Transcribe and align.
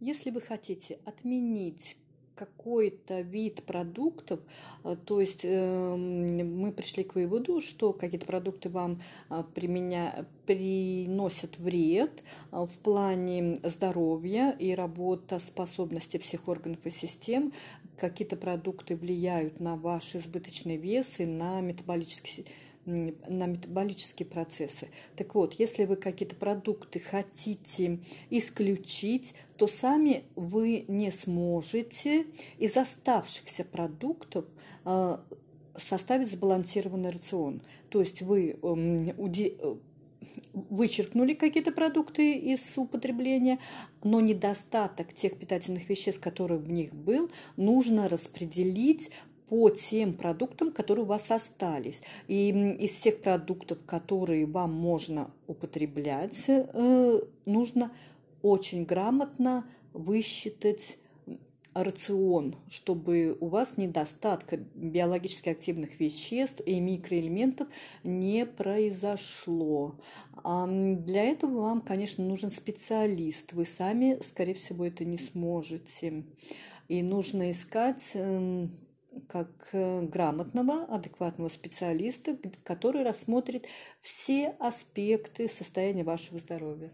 Если 0.00 0.30
вы 0.30 0.40
хотите 0.40 0.98
отменить 1.04 1.96
какой-то 2.36 3.22
вид 3.22 3.64
продуктов, 3.64 4.40
э, 4.84 4.96
то 5.04 5.20
есть 5.20 5.40
э, 5.42 5.96
мы 5.96 6.70
пришли 6.70 7.02
к 7.02 7.14
выводу, 7.14 7.60
что 7.60 7.92
какие-то 7.92 8.26
продукты 8.26 8.68
вам 8.68 9.00
э, 9.30 9.42
применя... 9.54 10.26
приносят 10.44 11.58
вред 11.58 12.22
в 12.52 12.70
плане 12.82 13.58
здоровья 13.64 14.50
и 14.50 14.74
работоспособности 14.74 16.18
всех 16.18 16.46
органов 16.46 16.78
и 16.84 16.90
систем, 16.90 17.52
какие-то 17.96 18.36
продукты 18.36 18.96
влияют 18.96 19.58
на 19.58 19.76
ваш 19.76 20.14
избыточный 20.14 20.76
вес 20.76 21.18
и 21.18 21.26
на 21.26 21.60
метаболический 21.62 22.46
на 22.86 23.46
метаболические 23.46 24.26
процессы. 24.26 24.88
Так 25.16 25.34
вот, 25.34 25.54
если 25.54 25.84
вы 25.84 25.96
какие-то 25.96 26.36
продукты 26.36 27.00
хотите 27.00 27.98
исключить, 28.30 29.34
то 29.56 29.66
сами 29.66 30.24
вы 30.36 30.84
не 30.88 31.10
сможете 31.10 32.26
из 32.58 32.76
оставшихся 32.76 33.64
продуктов 33.64 34.44
э, 34.84 35.18
составить 35.76 36.30
сбалансированный 36.30 37.10
рацион. 37.10 37.62
То 37.88 38.00
есть 38.00 38.22
вы 38.22 38.58
эм, 38.62 39.12
вычеркнули 40.52 41.34
какие-то 41.34 41.72
продукты 41.72 42.34
из 42.34 42.76
употребления, 42.76 43.58
но 44.02 44.20
недостаток 44.20 45.12
тех 45.12 45.38
питательных 45.38 45.88
веществ, 45.88 46.20
которые 46.20 46.58
в 46.58 46.70
них 46.70 46.94
был, 46.94 47.30
нужно 47.56 48.08
распределить 48.08 49.10
по 49.48 49.70
тем 49.70 50.14
продуктам, 50.14 50.72
которые 50.72 51.04
у 51.04 51.08
вас 51.08 51.30
остались. 51.30 52.02
И 52.28 52.50
из 52.50 52.90
всех 52.92 53.22
продуктов, 53.22 53.78
которые 53.86 54.46
вам 54.46 54.72
можно 54.72 55.30
употреблять, 55.46 56.44
э, 56.48 57.20
нужно 57.44 57.92
очень 58.42 58.84
грамотно 58.84 59.66
высчитать 59.92 60.98
рацион, 61.74 62.56
чтобы 62.68 63.36
у 63.38 63.48
вас 63.48 63.76
недостатка 63.76 64.56
биологически 64.56 65.50
активных 65.50 66.00
веществ 66.00 66.62
и 66.64 66.80
микроэлементов 66.80 67.68
не 68.02 68.46
произошло. 68.46 69.96
А 70.42 70.66
для 70.66 71.24
этого 71.24 71.60
вам, 71.60 71.82
конечно, 71.82 72.24
нужен 72.24 72.50
специалист. 72.50 73.52
Вы 73.52 73.66
сами, 73.66 74.18
скорее 74.22 74.54
всего, 74.54 74.86
это 74.86 75.04
не 75.04 75.18
сможете. 75.18 76.24
И 76.88 77.02
нужно 77.02 77.52
искать 77.52 78.10
эм, 78.14 78.70
как 79.28 79.68
э, 79.72 80.02
грамотного, 80.02 80.84
адекватного 80.84 81.48
специалиста, 81.48 82.38
который 82.64 83.02
рассмотрит 83.02 83.66
все 84.00 84.56
аспекты 84.58 85.48
состояния 85.48 86.04
вашего 86.04 86.38
здоровья. 86.38 86.92